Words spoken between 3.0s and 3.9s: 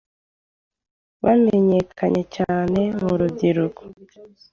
mu rubyiruko